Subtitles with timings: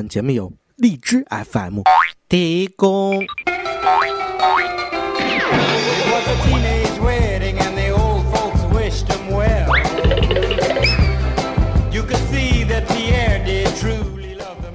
[0.00, 1.80] 本节目由荔枝 FM
[2.26, 3.22] 提供。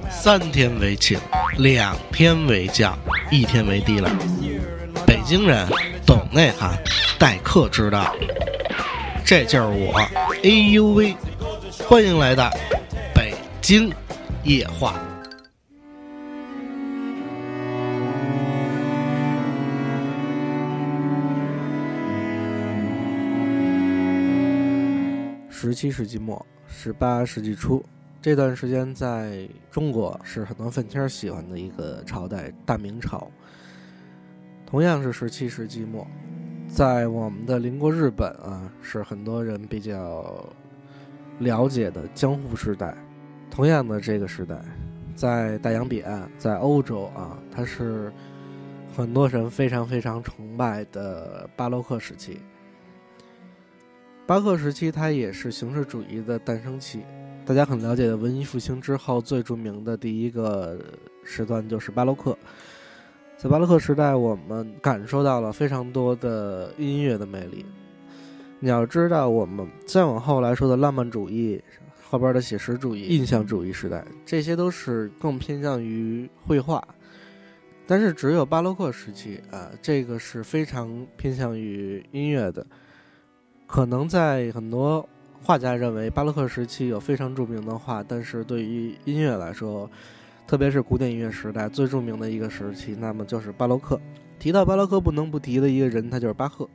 [0.08, 1.18] 三天为请，
[1.58, 2.96] 两天为将，
[3.28, 4.08] 一天为低了。
[5.04, 5.66] 北京人
[6.06, 6.78] 懂内涵，
[7.18, 8.14] 待客之道。
[9.24, 9.98] 这就是我，
[10.44, 11.16] 哎呦喂！
[11.88, 12.48] 欢迎来到
[13.12, 13.92] 北京
[14.44, 14.94] 夜话。
[25.76, 27.84] 七世纪末，十八世纪初，
[28.22, 33.30] 这段时间在中国是很多愤青喜欢的一个朝代——大明朝。
[34.64, 36.06] 同样是十七世纪末，
[36.66, 40.48] 在我们的邻国日本啊，是很多人比较
[41.40, 42.96] 了解的江户时代。
[43.50, 44.58] 同样的这个时代，
[45.14, 48.10] 在大洋彼岸，在欧洲啊，它是
[48.96, 52.40] 很多人非常非常崇拜的巴洛克时期。
[54.26, 57.04] 巴赫时期，它也是形式主义的诞生期。
[57.44, 60.76] 大家很了解的文艺复兴之后，最著名的第一个
[61.22, 62.36] 时段就是巴洛克。
[63.36, 67.64] 在巴洛克时代，我们感受到了非常多的音乐的魅力。
[68.58, 71.62] 你要知道，我们再往后来说的浪漫主义，
[72.02, 76.82] 后边的写实主义、印象主义时代，这些都是更偏向于绘画。
[77.86, 82.66] 但是只有巴洛克时期啊，这个是非常偏向于音乐的。
[83.66, 85.06] 可能在很多
[85.42, 89.90] 画家认为巴洛克时期有非常著名的画，但是对于音乐来说，
[90.46, 94.00] 特别是古典音乐时代最著名的一个时期，那么就是巴洛克。
[94.38, 96.68] 提到巴洛克，不能不提的一个人，他就是巴赫。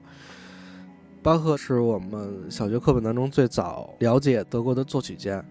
[1.23, 5.43] 巴赫是我们小学课本当中最早了解德国的作曲家。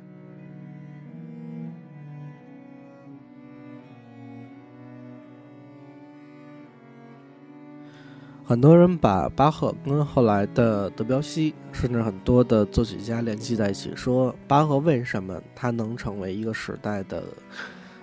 [8.51, 17.23] 很多人把巴赫跟后来的德彪西，甚至很多的作曲家联系在一起，说巴赫为什么他能成为一个时代的，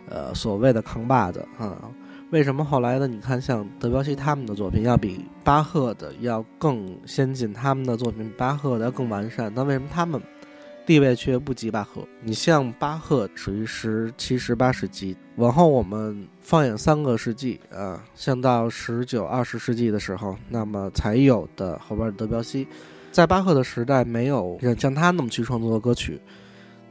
[0.09, 1.91] 呃，所谓的扛把子啊？
[2.31, 9.51] 为什么后来的你看像德彪西他们的作品要比巴赫的要更先进，他们的作品比巴赫的要更完善？
[9.53, 10.21] 那为什么他们
[10.87, 12.07] 地位却不及巴赫？
[12.21, 22.65] 你像巴赫属于十七、十八世纪，往后我们放眼三个世纪啊，像到十九、二十世纪的时候，那么才有的后边的德彪西，
[23.11, 26.17] 在巴赫的时代没有像他那么去创作的歌曲，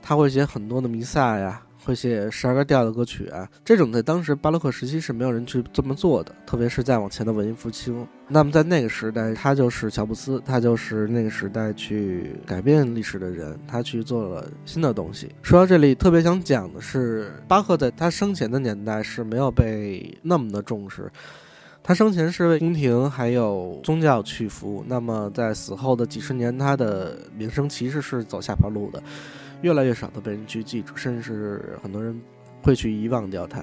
[0.03, 1.62] 他会写很多的弥撒呀。
[1.83, 8.05] 会写十二个调的歌曲啊，这种在当时巴洛克时期是没有人去这么做的，特别是在往前的文艺复兴。
[8.28, 15.31] 那么在那个时代，他就是乔布斯，他就是那个时代去改变历史的人，他去做了新的东西。
[15.42, 21.09] 说到这里，特别想讲的是，巴赫在他生前的年代是没有被那么的重视，
[21.84, 24.84] 他生前是为宫廷还有宗教去服务。
[24.88, 29.00] 那么在死后的几十年，他的名声其实是走下坡路的。
[29.62, 32.20] 越来越少的被人去记住，甚至很多人
[32.60, 33.62] 会去遗忘掉他。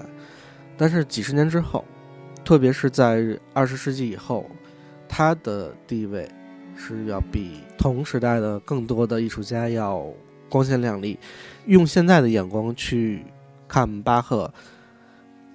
[0.76, 1.84] 但是几十年之后，
[2.44, 4.48] 特别是在二十世纪以后，
[5.08, 6.28] 他的地位
[6.76, 10.06] 是要比同时代的更多的艺术家要
[10.48, 11.18] 光鲜亮丽。
[11.66, 13.24] 用现在的眼光去
[13.66, 14.52] 看巴赫，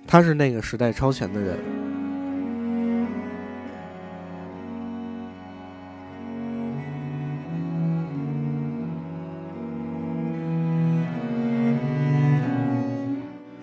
[0.07, 1.59] 他是那个时代超前的人。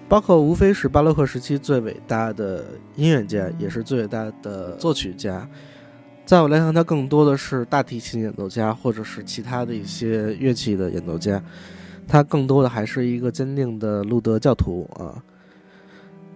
[0.08, 5.48] 巴赫无非是巴洛克时期最伟大的音乐家，也是最伟大的作曲家。
[6.24, 11.42] 在我来看，他更多的是大提琴演奏家，或者是其他的一些乐器的演奏家。
[12.06, 15.18] 他更多的还是一个坚定的路德教徒啊！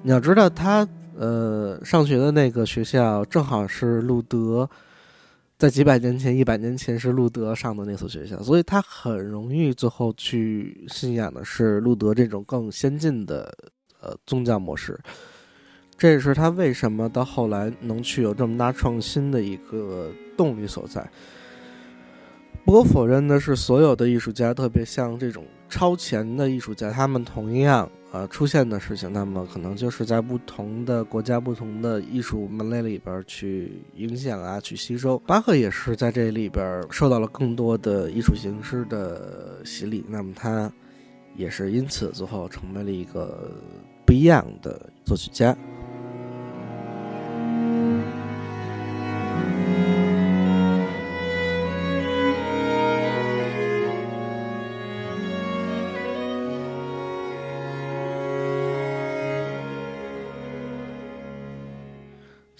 [0.03, 4.69] 你要知道，他呃上学的那个学校正好是路德
[5.61, 13.55] 在几百年前、一百年前是路德上的那所学校，所以他很容易最后去信仰的是路德这种更先进的
[14.01, 14.99] 呃宗教模式。
[15.99, 21.07] 这也是他为什么到后来能去有这么大创新的一个动力所在。
[22.65, 35.17] 不可否认的是，所有的艺术家，特别像这种超前的艺术家，他们同样呃出现的事情，那么可能就是在不同的国家、不同的艺术门类里边去影响啊，去吸收。
[35.21, 40.71] 巴赫也是在这里边受到了更多的艺术形式的洗礼，那么他
[41.37, 43.51] 也是因此最后成为了一个
[44.05, 45.57] 不一样的作曲家。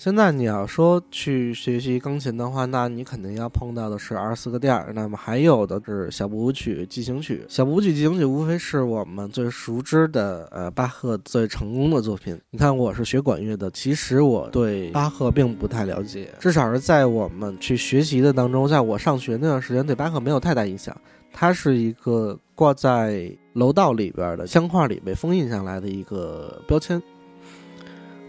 [0.01, 7.45] 现在你要说去学习钢琴的话，那你肯定要碰到的是二十四个调儿，那么还有的是小步舞曲、进行曲。
[7.51, 12.41] 小步舞曲、进行曲无非是我们最熟知的呃巴赫最成功的作品。
[12.49, 20.97] 你看，我是学管乐的，其实我对巴赫并不太了解，至少是在我们去学习的当中，在我上学那段时间，对巴赫没有太大影响。
[21.31, 27.01] 它是一个挂在楼道里边的相框里被封印下来的一个标签。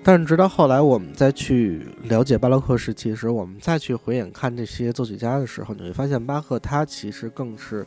[0.04, 7.86] 但是直到后来，我们再去了解巴洛克时期时，我们再去回眼看这些作曲家的时候，你会发现巴赫他其实更是，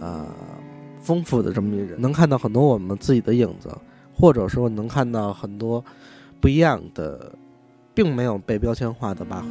[0.00, 0.26] 呃，
[1.00, 3.70] 丰富的这么一人，能看到很多我们自己的影子，
[4.12, 5.84] 或者说能看到很多
[6.40, 7.30] 不一样的，
[7.94, 9.46] 并没有被标签化的巴赫。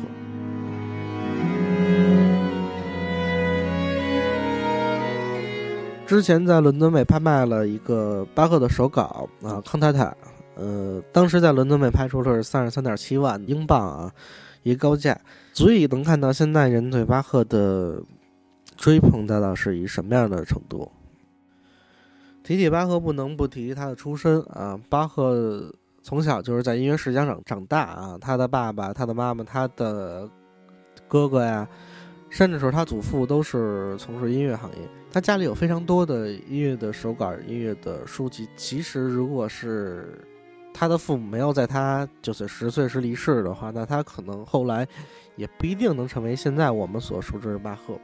[6.06, 10.14] 之前在伦敦被拍卖了一个巴赫的手稿啊，康泰泰。
[10.56, 14.12] 呃，当时在伦敦被拍出了是三十三点七万英镑啊，
[14.64, 15.20] 一个高价，
[15.54, 18.02] 足以能看到现代人对巴赫的
[18.76, 20.92] 追捧达到是以什么样的程度。
[22.44, 24.80] 提起巴赫，不能不提他的出身啊。
[24.88, 25.74] 巴赫
[26.04, 30.30] 从小就是在音乐世家长长大啊，他的爸爸、他的妈妈、他的
[31.08, 31.68] 哥哥呀，
[32.30, 34.78] 甚至是他祖父都是从事音乐行业。
[35.12, 38.48] 他家里有非常多的音乐的手稿、音乐的书籍。
[38.56, 40.20] 其实，如果是
[40.78, 44.86] 他的父母没有在他九岁十岁时离世的话，那他可能后来
[45.38, 47.98] 也不一定能成为现在我们所熟知的巴赫。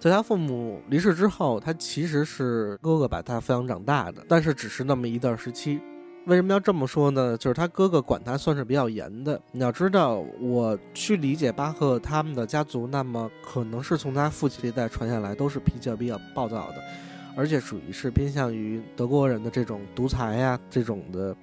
[0.00, 5.80] 在他父母离世之后，他其实是哥哥把他抚养长大的，但是只是那么一段时期。
[6.26, 7.36] 为什么要这么说呢？
[7.36, 9.40] 就是他哥哥管他算是比较严的。
[9.52, 16.82] 你要知道，我去理解巴赫他们的家族，那么可能是从他父亲这代传下来，都是脾气比较暴躁的。
[17.36, 21.34] 而且属于是偏向于德国人的这种独裁呀，这种的。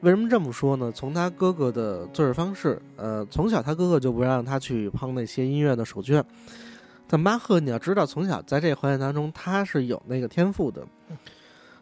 [0.00, 0.92] 为什么这么说呢？
[0.94, 6.22] 从他哥哥的做事方式，呃，从小他哥哥就不让他去碰那些音乐的手绢。
[7.08, 10.86] 但巴赫，你要知道，从小在这个环境当中，他是有那个天赋的，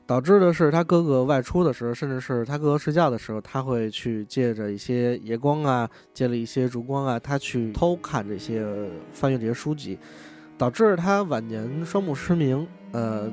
[0.07, 8.65] 导致的是他哥哥外出的时候，甚至是他哥哥睡觉的时候，他会去借着一些夜光啊，借了一些烛光啊，他去偷看这些
[9.13, 9.99] 翻阅这些书籍。
[10.57, 13.31] 导致他晚年双目失明，呃，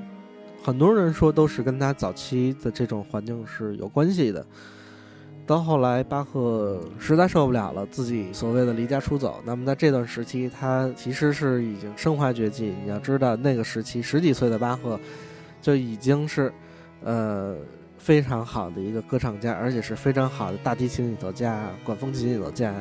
[0.64, 4.46] 很多人说都是跟他早期的这种环境是有关系的。
[5.46, 9.42] 到后来，巴赫实在受不了了，自己所谓的离家出走。
[9.44, 12.74] 那么在这段时期，他其实是已经身怀绝技。
[12.84, 15.00] 你要知道，那个时期十几岁的巴赫
[15.62, 16.54] 就已经是，
[17.04, 17.58] 呃，
[17.98, 22.74] 非常好的一个歌唱家，而且是非常好的大提琴演奏家、管风琴演奏家。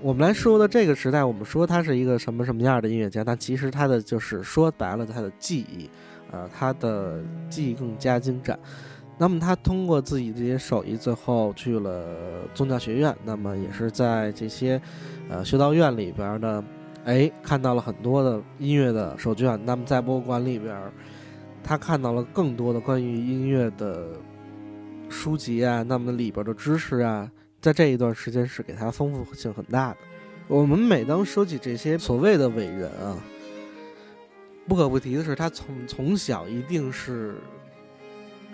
[0.00, 3.24] 我们来说的这个时代，我们说他是一个什么什么样的音乐家？
[3.24, 5.90] 但其实他的就是说白了，他的技艺，
[6.30, 8.56] 呃，他的技艺更加精湛。
[9.18, 13.12] 那么他通过自己这些手艺，最后去了宗教学院。
[13.24, 14.80] 那么也是在这些，
[15.28, 16.64] 呃，修道院里边呢，
[17.04, 19.58] 哎，看到了很多的音乐的手卷。
[19.64, 20.80] 那么在博物馆里边，
[21.64, 24.06] 他看到了更多的关于音乐的
[25.08, 27.28] 书籍啊，那么里边的知识啊。
[27.60, 29.96] 在这一段时间是给他丰富性很大的。
[30.46, 33.16] 我们每当说起这些所谓的伟人啊，
[34.66, 37.34] 不可不提的是，他从从小一定是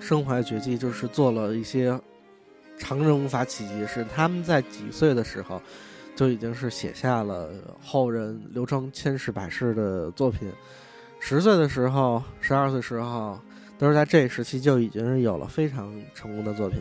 [0.00, 1.98] 身怀绝技，就是做了一些
[2.78, 4.04] 常人无法企及的事。
[4.14, 5.62] 他们在几岁的时候
[6.16, 7.50] 就已经是写下了
[7.80, 10.50] 后人流传千世百世的作品。
[11.20, 13.38] 十岁的时候，十二岁时候，
[13.78, 16.80] 都是在这时期就已经有了非常成功的作品。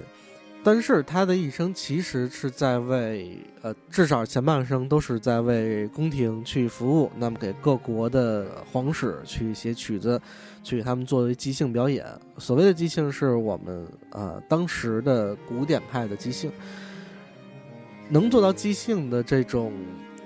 [0.65, 10.20] 但是他的一生其实是在为，呃，至少前半生都是在为宫廷去服务，那么给各国的皇室去写曲子，
[10.63, 12.05] 去给他们作为即兴表演。
[12.38, 16.50] 所谓的即兴，是我们呃当时的古典派的即兴。
[18.10, 19.74] 能做到即兴的这种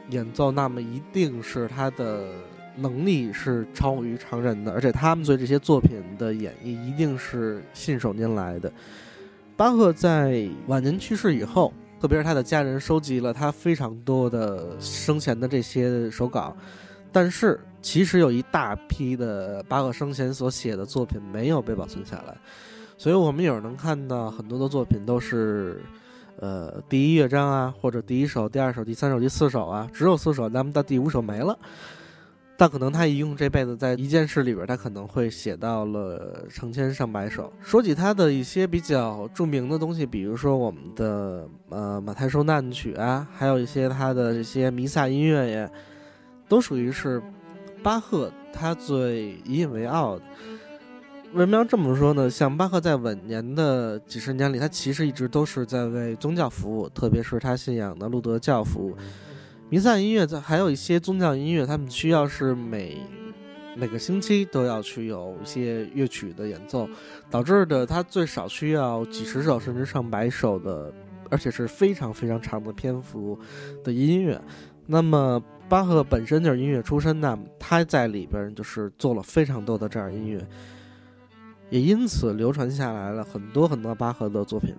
[0.09, 2.27] 演奏，那么一定是他的
[2.75, 8.71] 能力是超于常人的，而且他们对这些作品的演绎一定是信手拈来的。
[9.57, 16.55] 巴赫在晚年去世以后，特别是他的家人收集了他非常多的生前的这些手稿，
[17.11, 22.37] 但是其实有一大批的巴赫生前所写的作品没有被保存下来，
[22.99, 25.81] 所以我们有时能看到很多的作品都是，
[26.39, 31.57] 呃，第一乐章啊，或者第一首、第二首、第三首、第四首啊，只有四首，那么到第五首没了。
[32.59, 37.53] 但可能他一用这辈子在一件事里边，他可能会写到了成千上百首。
[37.61, 45.69] 说起他的一些比较著名的东西，比如说我们的呃马太受难曲啊，还有一些他的这些弥撒音乐呀，
[46.49, 47.21] 都属于是
[47.83, 50.23] 巴赫他最引以为傲的。
[51.33, 52.27] 为什么要这么说呢？
[52.27, 58.95] 像巴赫在晚年的几十年里，他其实一直都是在为宗教服务，特别是他信仰的路德教服务。
[59.69, 62.97] 弥撒音乐在还有一些宗教音乐，他们需要是每
[63.75, 66.87] 每个星期都要去有一些乐曲的演奏，
[67.29, 70.93] 导致的他最少需要几十首甚至上百首的，
[71.29, 73.37] 而且是非常非常长的篇幅
[73.83, 74.41] 的音乐。
[74.85, 80.47] 那么巴赫本身就是音乐出身，那么他在里边就是做了非常多的这样音乐，
[81.69, 84.73] 也因此流传下来了很多很多巴赫的作品。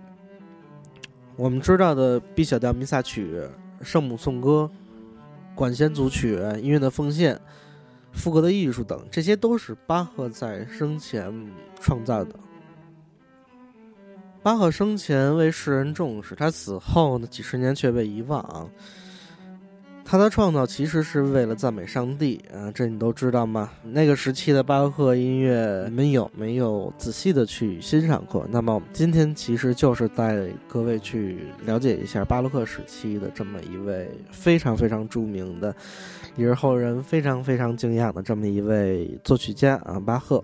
[1.35, 3.39] 我们知道的 B 小调弥撒曲、
[3.81, 4.69] 圣母颂歌、
[5.55, 7.39] 管弦组曲、音乐的奉献、
[8.11, 11.31] 赋格的艺术等，这些都是巴赫在生前
[11.79, 12.35] 创造的。
[14.41, 18.69] 巴赫生前为世人重视，他死后呢几十年却被遗忘。
[20.11, 23.69] 他的创造其实是为了赞美上帝啊，这你都知道吗？
[23.83, 28.43] 那个时期的巴赫音乐，你们有没有仔细的去欣赏过？
[28.49, 30.35] 那么我们今天其实就是带
[30.67, 35.75] 各位去了解一下巴洛克时期的这么一位非常非常著名的，
[36.35, 40.43] 也是后人非常非常敬仰的这么一位作曲家啊，巴赫。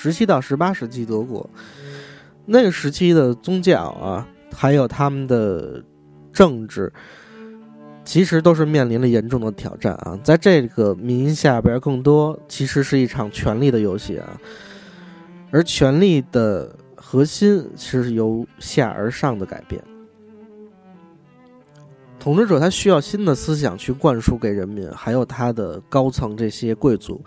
[0.00, 1.50] 十七到十八世纪德国，
[2.46, 4.24] 那个时期的宗教啊，
[4.54, 5.82] 还有他们的
[6.32, 6.92] 政治，
[8.04, 10.16] 其实都是面临了严重的挑战啊。
[10.22, 14.40] 在这个民下边，更多其实是一场权力的游戏啊，
[15.50, 19.82] 而权力的核心是由下而上的改变。
[22.20, 27.20] 统治者他需要新的思想去灌输给人民，还有他的高层这些贵族，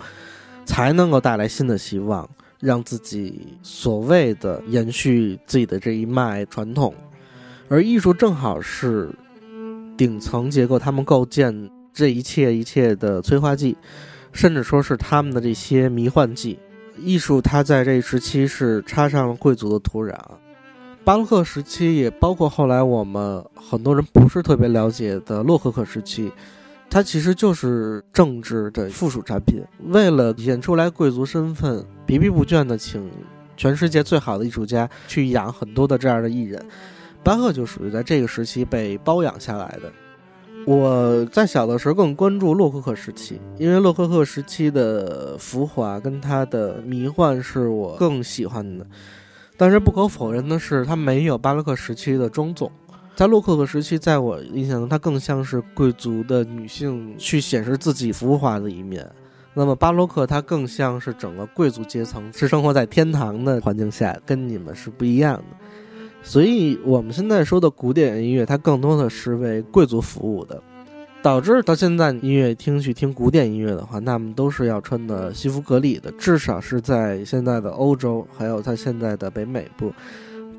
[0.65, 2.29] 才能够带来新的希望。
[2.61, 6.93] 让自己所谓的延续自己的这一脉传统，
[7.67, 9.09] 而艺术正好是
[9.97, 13.75] 顶层结构，他们构建这一切一切的催化剂，
[14.31, 16.57] 甚至说是他们的这些迷幻剂。
[16.97, 20.15] 艺术它在这一时期是插上了贵族的土壤，
[21.03, 26.31] 巴洛克时期也包括后来我们很多人不是特别了解的洛可可时期。
[26.93, 33.09] 它其实就是政治的附属产品，为了体现出来贵族身份，孜孜不倦地请
[33.55, 36.61] 全世界最好的艺术家去养很多的这样的艺人。
[37.23, 39.89] 巴赫就属于在这个时期被包养下来的。
[40.67, 48.85] 我在小的时候更关注洛可可时期，因为洛可可时期的浮华跟它的迷幻是我更喜欢的。
[49.55, 52.69] 但是不可否认的是，它没有巴洛克时期的庄重。
[53.15, 59.07] 在洛可可时期，在我印象中，它更像是贵族的女性去显示自己浮华的一面。
[59.53, 65.43] 那么巴洛克，它更像是整个贵族阶层是生活在天堂的环境下，跟你们是不一样的。
[66.23, 70.63] 所以，我们现在说的古典音乐，它更多的是为贵族服务的，
[71.21, 79.91] 导致到现在音乐厅去听古典音乐的话，那么都是要穿的西服革履的，至少是在现在的欧洲，还有它现在的北美部。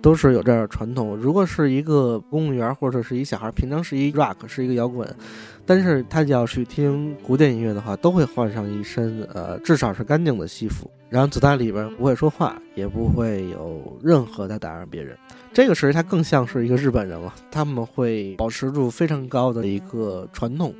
[0.02, 1.16] 都是有这样的传统。
[1.16, 5.08] 如果是一个公务员或者是一小孩，平常是一 rock，是一个摇滚，
[5.64, 15.16] 但是他要去听古典音乐的话，都会换上一身呃，至少是干净的西服，然后走在里边不会说话，也不会有任何的打扰别人。
[15.52, 20.74] 这个时候他更像是一个日本人了，他们会保持住非常高的一个传统。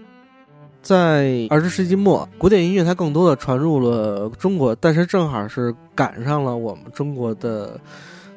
[0.83, 7.81] 在二十世纪末，古典音乐它更多的传入了中国，但是正好是赶上了我们中国的。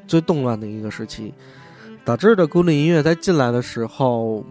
[0.08, 1.34] 最动乱的一个时期，
[2.04, 4.44] 导致的古典音乐在进来的时候，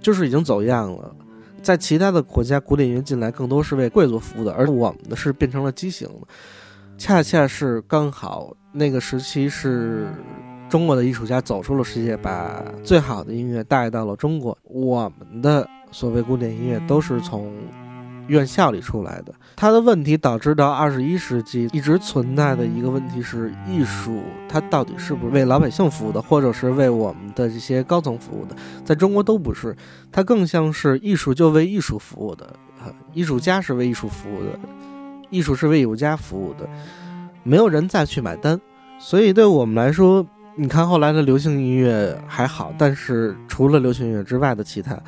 [0.00, 1.14] 就是已经走样了。
[1.62, 6.26] 在其他的国家，古典音乐进来更多是为贵族服务的，而我们的是变成了畸形的。
[6.96, 10.08] 恰恰是刚好那个时期是
[10.68, 14.56] 中国的艺术家走出了世界，把最好的音乐带到了中国。
[14.62, 17.52] 我们的所谓古典音乐都是从。
[18.28, 28.54] 院校里出来的，他的问题导致到二十一世纪一直存在的一个问题是：艺术它到底是不是为老百姓服务的，或者是为我们的这些高层服务的？
[28.84, 29.76] 在中国都不是，
[30.12, 32.54] 它更像是艺术就为艺术服务的，
[33.12, 34.58] 艺术家是为艺术服务的，
[35.30, 36.68] 艺术是为艺术家服务的，
[37.42, 38.60] 没有人再去买单。
[38.98, 44.98] 所以对我们来说，你看后来的流行音乐还好，但是除了流行音乐之外的其他。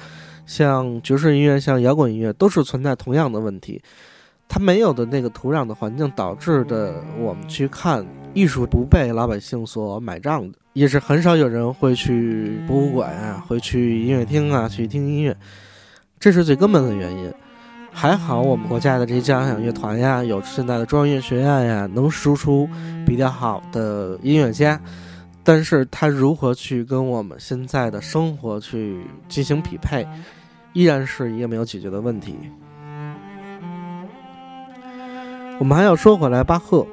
[0.50, 3.80] 像爵士音乐、像摇滚音乐，都是存在同样的问题。
[4.48, 8.04] 它没有的那个土壤的环境导致的，我们去看
[8.34, 15.36] 艺术不被老百姓所买账的，也是很少有人会去博物馆啊，会去音乐厅啊去听音乐，
[16.18, 17.32] 这是最根本的原因。
[17.92, 22.68] 还好我们国家的这些交响乐团呀，有现在的中央音乐学院呀，能输出
[23.06, 24.80] 比较好的音乐家。
[25.44, 30.06] 但是它如何去跟我们现在的生活去进行匹配，
[30.72, 32.36] 依然是一个没有解决的问题。
[35.58, 36.86] 我们还要说回来，巴赫，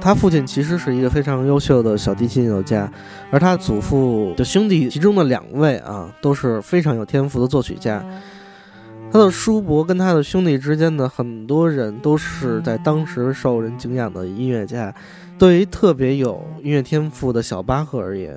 [0.00, 2.92] 他父亲其实是一个非常优秀的小提琴演奏家，
[3.30, 8.04] 而他祖父的兄弟其中的两位啊，都是非常有天赋的作曲家。
[9.10, 14.94] 他的叔伯跟他的兄弟之间的很多人都是在当时受人敬仰的音乐家。
[15.38, 18.34] 对于特别有音乐天赋的小巴赫而言，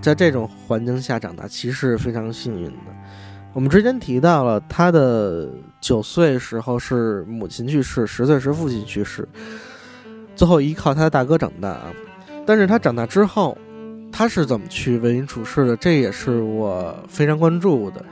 [0.00, 2.76] 在这种环境下长大，其实是非常幸运的。
[3.56, 5.48] 我们之前提到了，他的
[5.80, 9.26] 九岁时候是母亲去世，十岁时父亲去世，
[10.34, 11.90] 最后依靠他的大哥长大啊。
[12.44, 13.56] 但是他长大之后，
[14.12, 15.74] 他是怎么去为人处事的？
[15.78, 18.04] 这也是我非常关注的。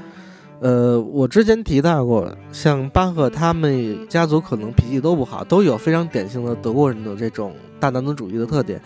[0.61, 8.81] 呃，我之前提到过，像巴赫他们家族可能脾气都不好，都有非常典型的德国人的这种大男子主义的特点。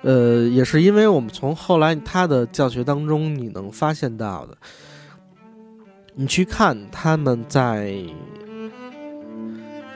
[0.00, 4.56] 呃，也是因为我们从后来他的教学当中，你能发现到的，
[6.14, 7.94] 你去看他们在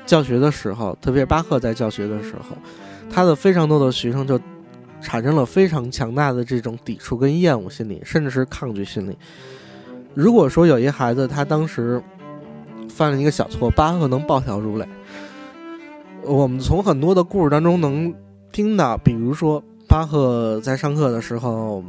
[0.04, 2.56] 教学的时候，特别是巴赫在教学的时候，
[3.08, 4.40] 他的非常多的学生就
[5.00, 9.16] 产生了非常强大的这种抵触跟厌恶心理，甚至是抗拒心理。
[10.14, 12.02] 如果说有一孩子他当时
[12.88, 14.88] 犯了一个小错，巴赫能暴跳如雷。
[16.24, 18.12] 我们从很多的故事当中能
[18.50, 21.84] 听到，比如说巴赫在上课的时候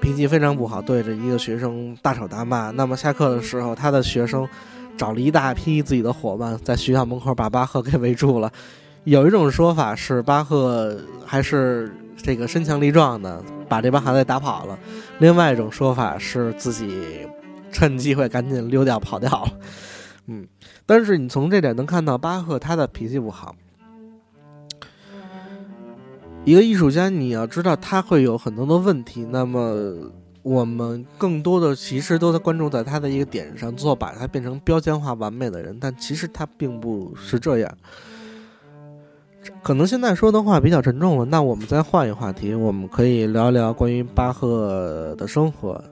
[0.00, 2.70] 脾气非常不好，对着一个学生大吵大骂。
[2.70, 4.48] 那么下课的时候，他的学生
[4.96, 8.50] 找了一大批自己的伙伴，在学校门口把巴赫给围住了。
[9.04, 14.78] 有一种说法是巴赫还是这个身强力壮的，把这帮孩子打跑了；
[15.18, 17.26] 另外一种说法是自己
[17.70, 19.52] 趁机会赶紧溜掉跑掉了。
[20.26, 20.46] 嗯，
[20.86, 23.54] 但是你从这点能看到巴赫他的脾气不好。
[26.44, 30.10] 一个艺术家，你要知道他会有很多的问题，那么
[30.42, 37.70] 我们更多的其实都在关注在他的一个点上，最后把他变成标签化完美的人，但其实他并不是这样。
[39.62, 45.82] 可能现在说的话比较沉重了，那我们再换一话题，我们可以聊聊关于巴赫的生活。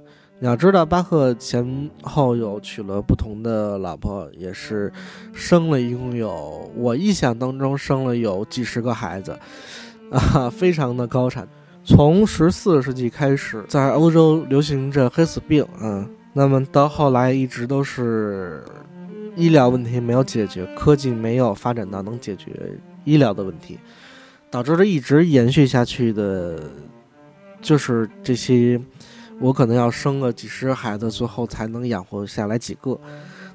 [0.41, 4.91] 你要知道，巴赫前后有娶了不同的老婆，也是
[5.33, 9.37] 生了一共有我印象当中生了有几十个孩子，
[10.35, 11.47] 啊，非常的高产。
[11.85, 18.63] 从十四世纪开始，在欧洲流行着黑死病，嗯，那么到后来一直都是
[19.37, 22.53] 医疗问题没有解决，科技没有发展到能解决
[23.05, 23.79] 医疗的问题，
[24.51, 26.61] 导致着一直延续下去的，
[27.61, 28.81] 就是这些。
[29.41, 32.99] 我可能要生个几十个孩子，最后才能养活下来几个。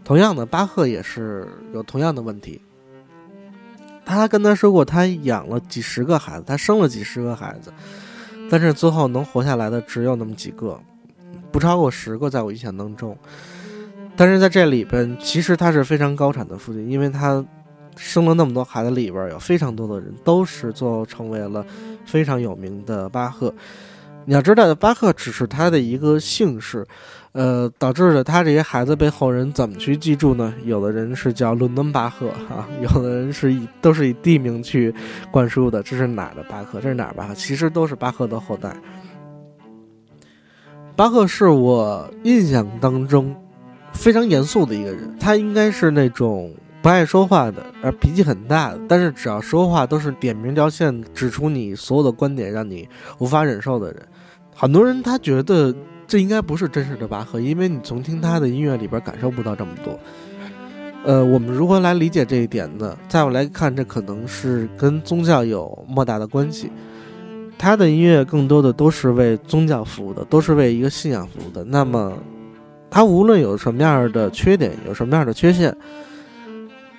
[0.01, 2.61] 同样的，巴赫也是有同样的问题。
[4.05, 7.73] 他跟他说过，他养了几十个孩子，他生了几十个孩子，
[8.49, 10.79] 但是最后能活下来的只有那么几个，
[11.51, 13.17] 不超过十个，在我印象当中。
[14.15, 17.43] 但是在这里边，其实他是非常高产的父亲，因为他
[17.95, 21.65] 生了那么多孩子，里边有非常多的人都是最后成为了
[22.05, 23.53] 非常有名的巴赫。
[24.25, 26.85] 你要知道，巴赫只是他的一个姓氏，
[27.33, 30.53] 呃，导致了他这些孩子被后人怎么去记住呢？
[30.63, 34.93] 有的人是叫伦敦巴赫啊，有的人是以都是以地名去
[35.29, 35.83] 灌输的。
[35.83, 36.79] 这是哪的巴赫？
[36.79, 37.35] 这是哪儿巴赫？
[37.35, 38.73] 其实都是巴赫的后代。
[40.95, 43.35] 巴赫是我印象当中
[43.91, 54.01] 非常严肃的一个人，他应该是那种不爱说话的，而脾气很大的，但是只要说话都是点名道姓，指出你所有的观点，让你无法忍受的人。
[54.55, 55.73] 很多人他觉得
[56.07, 59.99] 这应该不是真实的巴赫，因为你从听他的音乐里边感受不到这么多。
[61.03, 62.97] 呃，我们如何来理解这一点呢？
[63.09, 66.71] 在我来看，这可能是跟宗教有莫大的关系。
[67.57, 71.63] 他的音乐更多的都是为宗教服务的，都是为一个信仰服务的。
[71.63, 72.13] 那么，
[72.89, 75.75] 他无论有什么样的缺点，有什么样的缺陷，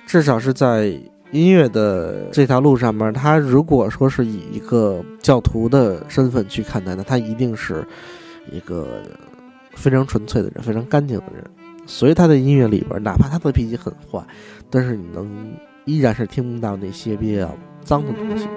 [0.05, 0.99] 至少是在。
[1.35, 7.85] 音乐的这条路上面，他如果说是以一个教徒的身份去看待呢，他一定是
[8.49, 9.03] 一个
[9.73, 11.43] 非常纯粹的人，非常干净的人。
[11.85, 14.25] 所以他的音乐里边，哪怕他的脾气很坏，
[14.69, 15.29] 但是你能
[15.83, 18.47] 依然是听不到那些比较脏的东西。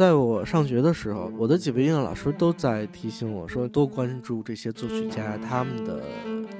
[0.00, 6.00] 在我上学的时候，我的几位音乐老师都在提醒我说，多关注这些作曲家他们的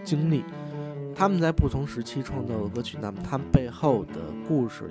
[0.05, 0.45] 经历，
[1.15, 4.91] 他们在不同时期创造的歌曲，那么他们背后的故事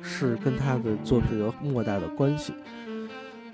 [0.00, 2.54] 是跟他的作品有莫大的关系。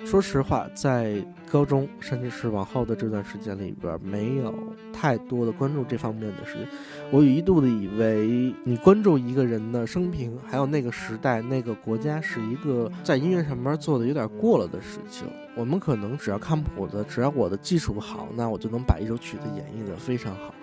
[0.05, 4.55] 说实话，在高中甚至是往后的这段时间里边，没有
[4.99, 6.67] 太多的关注这方面的事情。
[7.11, 15.29] 我有一度的以为，你关注一个人的生平，还有那个时代、那个国家，是一个在音乐上面做的有点过了的事情。
[15.55, 20.55] 我们可能只要看谱子，只要我的技术好，那我就能把一首曲子演绎的非常好，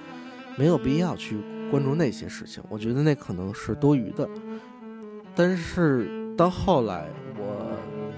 [0.58, 1.38] 没有必要去
[1.69, 2.63] 关注那些事情。
[2.69, 4.28] 我觉得那可能是多余的。
[5.36, 7.08] 但是到后来，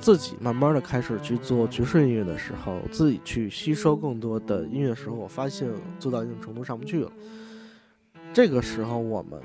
[0.05, 7.11] 自己慢慢的开始去做爵士音乐的时候，自己去吸收更多的音乐时候，我发现做到一定程度上不去了。
[8.31, 9.41] 这个时候，我们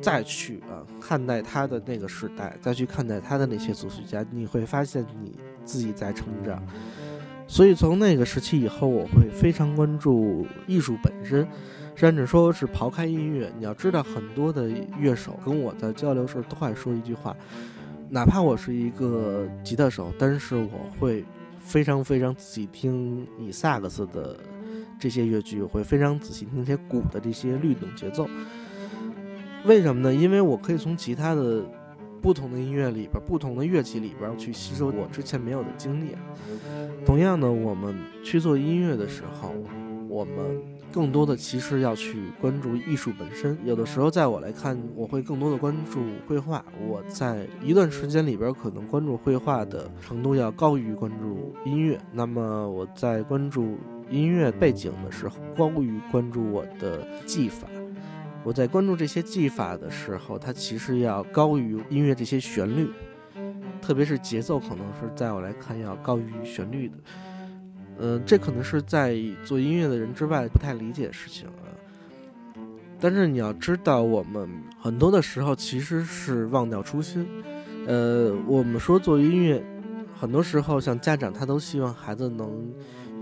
[0.00, 6.62] 再去啊看待他的那个时代，再去看待他的那些作曲家，你会发现你自己在成长。
[7.48, 11.44] 所以从那个时期以后，我会非常关注艺术本身，
[11.96, 13.52] 甚至说是抛开音乐。
[13.58, 17.36] 你要知道，很多的乐手跟我的交流时都会说一句话：
[18.12, 20.68] 哪怕我是一个吉他手，但是我
[21.00, 21.24] 会
[21.58, 24.38] 非常非常仔细听你萨克斯的。
[25.00, 28.28] 这些乐句我会非常仔细听些鼓的这些律动节奏，
[29.64, 30.14] 为什么呢？
[30.14, 31.64] 因为我可以从其他的
[32.20, 36.14] 不同的音乐里边、不同的乐器里边去吸收我之前没有的经历。
[37.04, 39.54] 同样的，我们去做音乐的时候，
[40.06, 40.62] 我们
[40.92, 43.58] 更多的其实要去关注艺术本身。
[43.64, 46.64] 有的时候，在我来看，我会更多的关注绘画。
[46.86, 51.98] 我在一段时间里边，可能关注绘画的程度要高于关注音乐。
[52.12, 53.78] 那么我在关注。
[54.10, 57.66] 音乐背景的时候，高于关注我的技法。
[58.44, 62.90] 我在关注这些技法的时候，它其实要高于音乐这些旋律，
[63.80, 66.96] 特别是节奏，可能是在我来看要高于旋律的。
[68.02, 71.64] 嗯，这可能是在做音乐的人之外不太理解的事情啊。
[73.00, 77.26] 但是你要知道，我们很多的时候其实是忘掉初心。
[77.86, 79.64] 呃，我们说做音乐，
[80.14, 82.70] 很多时候像家长他都希望孩子能。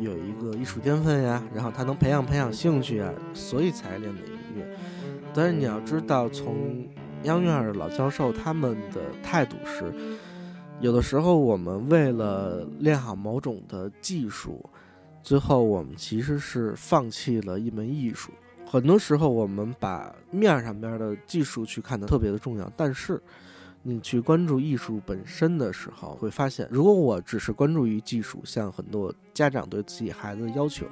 [0.01, 4.67] 有一个艺术天分呀，然后他能培养培养兴趣啊，所以才练的音乐。
[5.35, 6.89] 但是你要知道，从
[7.25, 9.93] 央院的老教授他们的态度是，
[10.81, 14.65] 有的时候我们为了练好某种的技术，
[15.23, 18.33] 最后我们其实是放弃了一门艺术。
[18.65, 23.21] 很多时候我们把面上边的技术去看的特别的重要，但是。
[23.83, 30.87] 你去关注艺术本身的时候，会发现，如果我只是关注于技术，像很多家长对自己孩子的要求，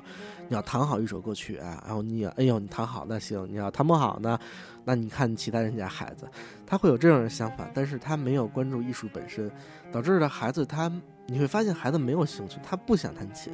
[0.49, 4.39] 你要弹好一首歌曲啊，然后你，哎呦，你弹好那行，你要弹不好呢，
[4.85, 6.27] 那你看其他人家孩子，
[6.67, 9.51] 他会有这样的想法，但是他没有关注艺术本身，
[9.93, 10.91] 导致的孩子他，
[11.27, 13.53] 你会发现孩子没有兴趣，他不想弹琴，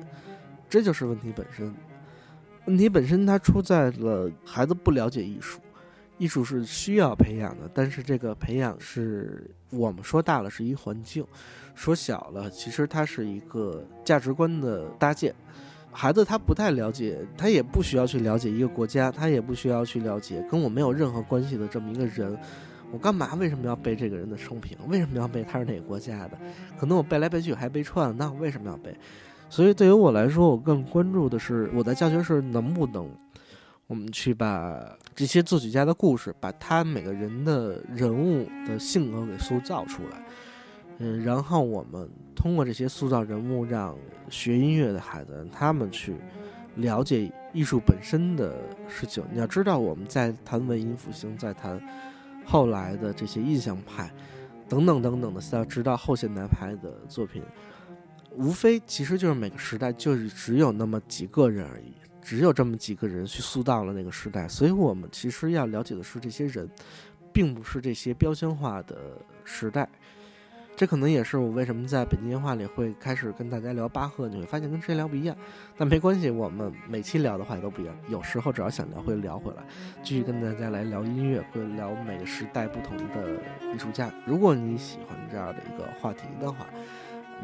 [0.71, 1.75] 这就是问题本身。
[2.67, 5.61] 问题本身它出在了孩子不了解艺术。
[6.19, 11.25] 艺术是需要培养的，但是这个培养是我们说大了是一环境，
[11.75, 15.35] 说小了其实它是一个价值观的搭建。
[15.97, 22.37] 孩子他不太了解，他也不需要去了解一个国家，他也不需要去了解跟我没有任何关系的这么一个人。
[22.91, 23.35] 我干嘛？
[23.35, 24.77] 为什么要背这个人的生平？
[24.89, 26.39] 为什么要背他是哪个国家的？
[26.79, 28.97] 可能我背来背去还背串，那我为什么要背？
[29.49, 33.09] 所以对于我来说，我更关注的是我在教学时能不能。
[33.87, 40.25] 我们去把这些作曲家的故事，把他每个人的人物的性格给塑造出来，
[40.99, 43.95] 嗯，然后我们通过这些塑造人物，让
[44.31, 46.17] 学音乐的孩子他们去
[46.77, 48.57] 了解艺术本身的
[48.89, 49.23] 事情。
[49.31, 51.79] 你要知道，我们在谈文艺复兴，在谈
[52.45, 54.11] 后来的这些印象派
[54.67, 57.43] 等等等等的，要直到后现代派的作品，
[58.33, 61.93] 无非其实就是每个时代就是只有那么几个人而已。
[62.25, 66.67] 只有这么几个人去塑造了那个时代，所以我们其实要了解的是这些人，
[67.35, 68.97] 并不是这些标签化的
[69.45, 69.87] 时代。
[70.77, 75.37] 这可能也是我为什么在北京电话里会开始跟大家聊巴赫，你会发现跟之前聊不一样。
[75.77, 77.95] 但没关系，我们每期聊的话也都不一样。
[78.09, 79.63] 有时候只要想聊，会聊回来，
[80.03, 83.41] 继续跟大家来聊音乐，会聊每个时代不同的
[83.73, 84.11] 艺术家。
[84.27, 86.67] 如果你喜欢这样的一个话题的话。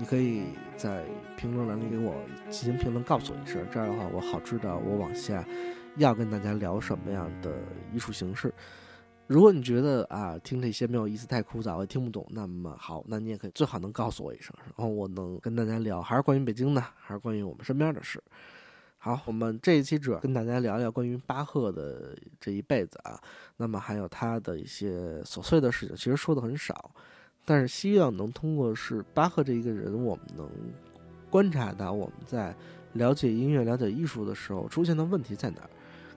[0.00, 0.44] 你可以
[0.78, 1.04] 在
[1.36, 2.14] 评论栏里给我
[2.48, 5.46] 进行评论，告诉我一声，这样的话我好知道我往下
[5.98, 7.54] 要跟大家聊什么样的
[7.92, 8.50] 艺术形式。
[9.26, 18.22] 如果你觉得啊听这些没有意思、太枯燥，我也听不懂，那么好，那你也可以最好能告诉我一声，然后我能跟大家聊，还是关于北京的，还是关于我们身边的事。
[18.96, 23.20] 好，我们这一期主要跟大家聊聊关于巴赫的这一辈子啊，
[23.58, 26.90] 那么还有他的一些琐碎的事情，其实说的很少。
[27.44, 30.48] 但是希望能通过是巴赫这一个人，我们能
[31.29, 32.55] 观察到我们在
[32.92, 35.70] 了解音乐、了解艺术的时候出现的问题在哪儿。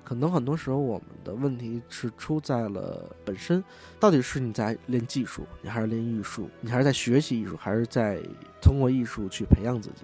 [0.04, 3.64] 可能很多时候我们的问题是出在了本身，
[4.00, 8.22] 到底是你在练技术，你还是练艺术，你还是在学习艺术，还是在
[8.62, 10.04] 通过艺术去培养自己，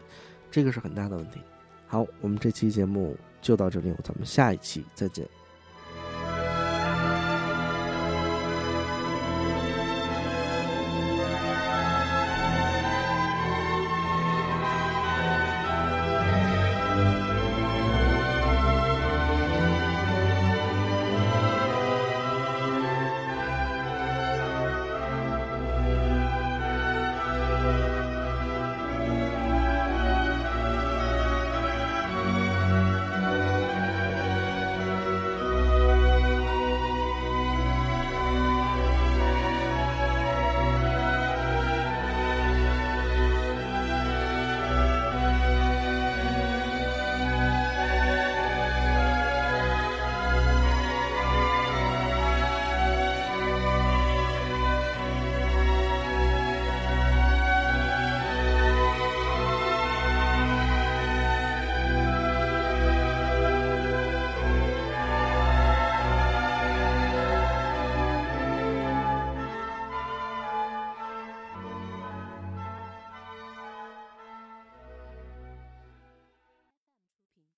[0.50, 1.42] 这个是很大的问题。
[1.86, 5.28] 好，我们这期节目就到这里，咱们下一期再见。